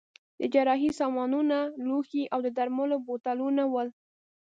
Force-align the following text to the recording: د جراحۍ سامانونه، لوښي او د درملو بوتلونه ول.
د 0.39 0.41
جراحۍ 0.53 0.89
سامانونه، 0.99 1.57
لوښي 1.87 2.23
او 2.33 2.39
د 2.45 2.47
درملو 2.57 2.97
بوتلونه 3.07 3.63
ول. 3.73 3.89